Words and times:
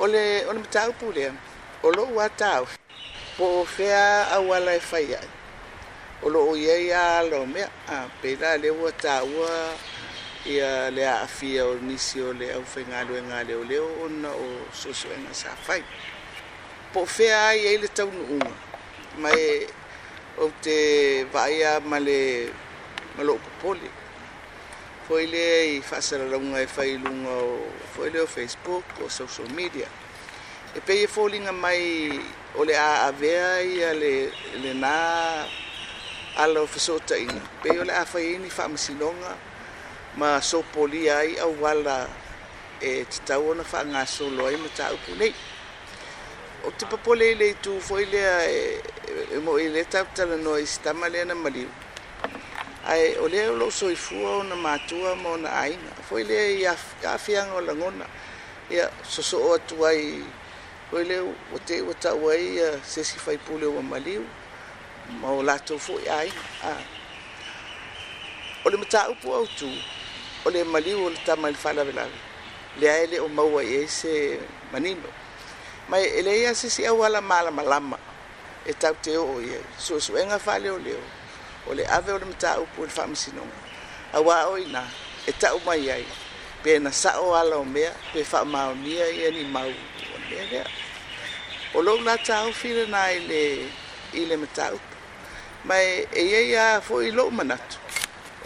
ole 0.00 0.46
ole 0.48 0.58
mtau 0.58 0.92
pule 0.92 1.32
olo 1.82 2.04
wa 2.16 2.28
tau 2.28 2.66
po 3.36 3.46
fea 3.76 4.32
awala 4.36 4.72
e 4.74 4.80
faia 4.90 5.20
olo 6.26 6.40
o 6.50 6.56
ye 6.56 6.86
ya 6.86 7.22
lo 7.22 7.44
me 7.46 7.60
a 7.88 8.08
pela 8.22 8.50
le 8.62 8.70
wa 8.72 8.90
tau 8.92 9.28
ia 10.46 10.90
le 10.90 11.04
a 11.04 11.26
fia 11.28 11.66
o 11.68 11.74
nisi 11.88 12.20
o 12.28 12.32
le 12.40 12.48
au 12.56 12.64
fenga 12.72 13.04
lo 13.08 13.12
e 13.20 13.22
nga 13.28 13.38
e 13.44 13.44
le 13.48 13.54
o 13.60 13.64
le 13.70 13.78
o 13.78 14.04
na 14.22 14.30
o 14.32 14.46
so 14.80 14.88
so 15.00 15.08
e 15.12 15.18
na 15.24 15.32
sa 15.40 15.50
fai 15.68 15.82
po 16.92 17.00
fea 17.16 17.38
ai 17.52 17.58
ele 17.76 17.88
tau 17.98 18.08
nu 18.08 18.40
mai 19.22 19.42
o 20.40 20.46
te 20.64 20.76
vaia 21.34 21.72
male 21.90 22.16
malo 23.20 23.34
popoli 23.44 23.90
foi 25.10 25.26
le 25.26 25.48
i 25.76 25.80
fasera 25.80 26.24
longa 26.32 26.60
e 26.62 26.66
fai 26.76 26.90
lunga 27.04 27.30
o 27.48 27.52
foi 27.94 28.08
le 28.14 28.20
o 28.20 28.26
Facebook 28.36 28.84
o 29.04 29.08
social 29.18 29.48
media 29.58 29.88
e 30.76 30.78
pei 30.86 31.00
e 31.02 31.06
folinga 31.16 31.52
mai 31.64 31.84
o 32.58 32.62
le 32.68 32.76
a 32.78 32.92
avea 33.10 33.48
i 33.74 33.78
a 33.90 33.92
le 34.02 34.16
le 34.62 34.72
na 34.82 34.94
ala 36.42 36.58
o 36.62 36.66
fesota 36.74 37.14
ina 37.24 37.42
pei 37.62 37.74
o 37.82 37.84
le 37.84 37.90
a 37.90 38.04
fai 38.12 38.24
ini 38.36 38.48
fa 38.56 38.64
masinonga 38.72 39.32
ma 40.18 40.28
so 40.48 40.58
poli 40.72 41.02
ai 41.20 41.30
au 41.44 41.52
wala 41.64 41.98
e 42.88 43.04
te 43.10 43.18
tau 43.28 43.42
ona 43.50 43.64
fa 43.70 43.80
ngā 43.92 44.02
solo 44.16 44.42
ai 44.48 44.56
ma 44.62 44.70
tau 44.80 44.94
punei 45.06 45.32
o 46.62 46.68
te 46.78 46.84
papole 46.90 47.24
i 47.32 47.34
le 47.40 47.48
tu 47.64 47.72
foi 47.88 48.02
le 48.12 48.22
a 48.26 48.38
e, 48.46 48.60
e 49.34 49.38
mo 49.44 49.52
i 49.58 49.66
le 49.74 49.82
tau 49.92 50.06
tala 50.16 50.36
no 50.44 50.52
i 50.54 50.66
stama 50.74 51.06
le 51.14 51.20
na 51.30 51.34
maliu 51.44 51.66
ae 52.90 53.14
o 53.22 53.28
lea 53.30 53.50
o 53.54 53.54
lou 53.54 53.70
soifua 53.70 54.36
ona 54.42 54.56
matua 54.56 55.10
ma 55.22 55.28
ona 55.36 55.50
aiga 55.62 55.90
foi 56.08 56.24
lea 56.24 56.46
i 56.60 56.66
afiaga 57.14 57.52
o 57.54 57.60
lagona 57.60 58.06
ia 58.74 58.84
sosoo 59.14 59.54
atu 59.54 59.76
ai 59.86 60.24
foi 60.90 61.04
lea 61.04 61.22
ua 61.22 61.58
tei 61.68 61.80
ua 61.88 61.94
taʻu 62.04 62.22
ai 62.34 62.42
ia 62.58 62.68
sesi 62.92 63.16
faipule 63.24 63.66
ua 63.66 63.82
maliu 63.92 64.22
ma 65.22 65.28
o 65.38 65.42
latou 65.48 65.78
foʻi 65.86 66.04
aiga 66.20 66.42
a 66.66 66.72
o 68.64 68.70
le 68.70 68.76
mataupu 68.82 69.26
autū 69.38 69.70
o 70.46 70.50
le 70.50 70.60
maliu 70.64 70.96
o 71.06 71.10
le 71.14 71.18
tama 71.26 71.46
i 71.46 71.50
e 71.50 71.52
le 71.54 71.58
faalavelave 71.62 72.18
leae 72.80 73.04
lē 73.12 73.18
o 73.22 73.28
maua 73.28 73.60
i 73.62 73.74
ai 73.86 73.86
e 73.86 73.88
se 73.88 74.10
manino 74.72 75.08
ma 75.88 75.96
e 76.18 76.22
leia 76.26 76.50
sesiʻau 76.62 76.98
a 77.06 77.08
lamalamalama 77.14 77.98
e 78.66 78.72
tau 78.82 78.94
te 79.04 79.12
oo 79.22 79.36
ia 79.50 79.60
suʻesuʻega 79.84 80.38
faaleoleo 80.46 81.02
o 81.70 81.74
le 81.74 81.84
ave 81.86 82.12
o 82.12 82.18
le 82.18 82.24
mataupu 82.26 82.82
o 82.82 82.84
le 82.84 82.90
faamasinoga 82.98 83.58
auāoina 84.18 84.82
e 85.30 85.32
taʻu 85.42 85.58
mai 85.66 85.84
ai 85.96 86.04
pe 86.62 86.70
na 86.84 86.90
sa 86.92 87.10
saʻo 87.14 87.26
ala 87.40 87.54
o 87.62 87.64
mea 87.74 87.92
pe 88.12 88.20
faamaonia 88.30 89.06
ia 89.20 89.30
ni 89.36 89.44
mau 89.54 89.72
ona 90.14 90.18
mea 90.30 90.44
lea 90.52 90.64
o 91.76 91.82
lou 91.86 91.98
latāofi 92.06 92.68
lanā 92.78 93.02
i 93.16 93.20
le 93.30 93.42
i 94.18 94.22
le 94.28 94.36
mataupu 94.42 94.94
ma 95.68 95.76
e 95.78 96.04
ia 96.30 96.40
ia 96.52 96.64
foʻi 96.88 97.06
loʻu 97.18 97.30
manatu 97.38 97.76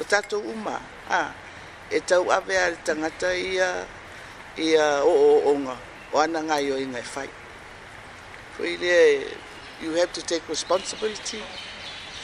o 0.01 0.05
tatou 0.11 0.41
uma 0.53 0.77
a 1.09 1.33
e 1.91 1.99
tau 2.11 2.25
ave 2.37 2.55
a 2.65 2.69
le 2.71 2.77
tagata 2.87 3.31
ia 3.53 3.69
ia 4.67 4.85
o 5.03 5.55
o 6.15 6.21
ana 6.21 6.41
gaioiga 6.49 6.99
e 6.99 7.03
fai 7.15 7.31
fo 8.57 8.65
ile 8.65 8.95
you 9.83 9.93
have 9.99 10.13
to 10.13 10.21
take 10.31 10.45
responsibility 10.49 11.41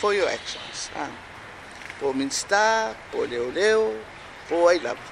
for 0.00 0.14
your 0.16 0.28
actions. 0.32 0.88
for 1.98 2.14
Po 2.14 2.94
for 3.10 3.24
Leo 3.28 3.50
Leo, 3.52 3.92
for 4.48 4.72
ailava. 4.72 5.04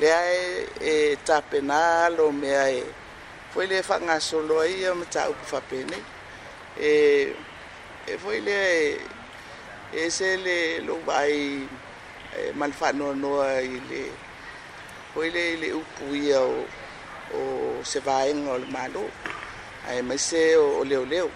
Le 0.00 0.08
ai 0.10 0.66
e 0.92 1.16
tapenal 1.26 2.18
o 2.18 2.32
me 2.32 2.50
ai 2.64 2.82
foi 3.52 3.66
le 3.68 3.82
fangasolo 3.82 4.58
ai 4.62 4.84
o 4.90 4.94
me 4.98 5.04
tau 5.14 5.32
pa 5.50 5.60
pene. 5.70 5.98
E 6.76 6.90
e 8.10 8.16
foi 8.22 8.38
le 8.46 8.56
e 9.94 10.38
le 10.46 10.58
lo 10.86 10.94
vai 11.06 11.30
e 12.34 12.50
malfano 12.58 13.14
no 13.22 13.40
ai 13.40 13.70
le 13.90 14.02
foi 15.14 15.30
le 15.30 15.44
le 15.62 15.68
upu 15.80 16.04
ia 16.14 16.40
o 16.40 16.64
o 17.38 17.84
se 17.90 18.00
vai 18.06 18.28
ngol 18.42 18.64
malo 18.74 19.04
ai 19.90 20.00
mas 20.08 20.26
o 20.76 20.82
leo 20.90 21.04
leo 21.12 21.28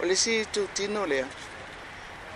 o 0.00 0.04
le 0.08 0.14
si 0.14 0.34
tu 0.54 0.62
tino 0.76 1.02
lea 1.12 1.26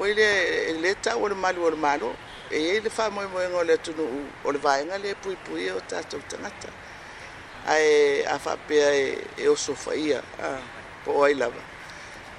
o 0.00 0.06
i 0.08 0.14
le 0.14 0.72
le 0.80 0.94
tau 0.94 1.18
e 1.18 1.22
o 1.24 1.28
le 1.28 1.34
malu 1.34 1.62
o 1.64 1.70
le 1.70 1.76
malo 1.76 2.16
e 2.50 2.56
ai 2.72 2.80
le 2.80 2.88
faamoemoega 2.90 3.56
o 3.58 3.62
le 3.64 3.74
atunuu 3.76 4.24
o 4.44 4.50
le 4.52 4.58
vaega 4.58 4.96
le 4.98 5.14
puipui 5.14 5.68
o 5.70 5.80
tatou 5.80 6.20
tagata 6.28 6.68
ae 7.66 8.24
afaapea 8.24 8.90
e, 8.94 9.18
e 9.36 9.48
oso 9.48 9.74
faia 9.74 10.22
po 11.04 11.12
o 11.20 11.24
ai 11.24 11.34
lava 11.34 11.60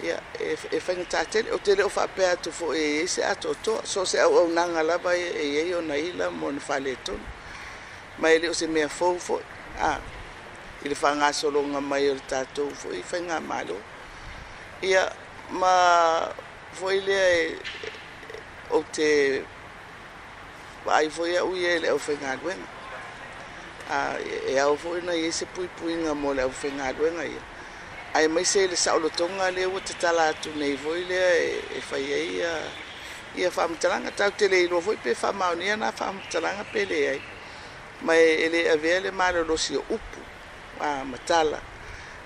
ia 0.03 0.17
e, 0.41 0.57
e 0.75 0.79
faiga 0.81 1.05
taatele 1.05 1.51
o 1.51 1.57
tele 1.59 1.83
o 1.83 1.89
faapea 1.89 2.31
atu 2.31 2.49
foʻi 2.51 2.77
e 2.77 2.93
iai 2.95 3.03
e 3.05 3.07
se 3.07 3.23
atoatoa 3.25 3.85
so 3.85 4.05
se 4.05 4.17
auaunaga 4.19 4.81
lava 4.83 5.13
e 5.17 5.45
iai 5.53 5.73
ona 5.75 5.97
ila 5.97 6.31
mo 6.31 6.51
na 6.51 6.59
faaletonu 6.59 7.21
ma 8.17 8.31
e 8.33 8.47
o 8.49 8.53
se 8.53 8.65
mea 8.67 8.89
fou 8.89 9.17
foʻi 9.19 9.45
a 9.79 9.99
i 10.83 10.89
le 10.89 10.95
faagasologa 10.97 11.79
mai 11.81 12.09
o 12.09 12.13
le 12.17 12.21
tatou 12.27 12.69
foʻi 12.73 13.03
faiga 13.05 13.37
malo 13.39 13.77
ia 14.81 15.03
ma 15.53 15.71
foi 16.73 16.97
ele 16.97 17.11
é 17.11 17.43
e, 17.49 17.59
o 18.71 18.83
te 18.83 19.43
vai 20.85 21.09
foi 21.09 21.37
o 21.41 21.55
ele 21.55 21.91
o 21.91 21.99
fenga 21.99 22.31
aguenta 22.31 22.63
a 23.89 24.17
e, 24.21 24.53
e 24.53 24.59
ao 24.59 24.77
foi 24.77 25.01
na 25.01 25.13
esse 25.15 25.45
pui 25.47 25.69
pui 25.77 25.95
na 25.95 26.13
mole 26.15 26.43
o 26.43 26.49
fenga 26.49 26.85
aguenta 26.87 27.21
aí 27.21 27.37
aí 28.13 28.27
mas 28.27 28.55
ele 28.55 28.75
sa 28.75 28.95
o 28.95 29.09
tonga 29.09 29.49
ele 29.49 29.65
o 29.65 29.79
te 29.81 29.93
tala 29.95 30.33
tu 30.41 30.49
nei 30.55 30.77
foi 30.77 31.01
ele 31.01 31.61
e 31.77 31.81
foi 31.81 32.01
aí 32.05 32.41
a 32.41 32.63
ia 33.35 33.51
fam 33.51 33.73
talanga 33.75 34.11
tau 34.11 34.31
te 34.31 34.47
leiro 34.47 34.81
foi 34.81 34.97
pe 34.97 35.13
fam 35.13 35.33
mau 35.33 35.55
ni 35.55 35.69
ana 35.69 35.91
fam 35.91 36.15
talanga 36.31 36.63
pe 36.71 36.85
le 36.85 37.09
ai 37.09 37.21
mai 38.01 38.17
ele 38.19 38.69
avele 38.69 39.11
malo 39.11 39.43
lo 39.43 39.57
si 39.57 39.75
upu 39.77 40.19
a 40.79 41.03
matala 41.03 41.59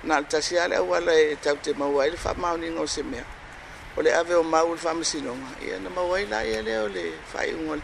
na 0.04 0.22
tasiale 0.22 0.78
wala 0.80 1.14
e 1.16 1.36
tau 1.38 1.58
te 1.58 1.74
mau 1.74 2.00
ai 2.00 2.16
fam 2.16 2.38
mau 2.38 2.58
ni 2.58 2.70
no 2.70 2.86
se 2.88 3.04
mea 3.04 3.26
o 3.98 4.02
le 4.02 4.12
ave 4.14 4.36
o 4.36 4.44
mau 4.44 4.74
le 4.76 4.80
whaamasinonga. 4.84 5.52
Ia 5.68 5.80
na 5.80 5.90
mawai 5.90 6.26
la 6.26 6.44
ia 6.46 6.62
leo 6.62 6.88
le 6.88 7.14
whaiunga 7.34 7.58
le 7.64 7.74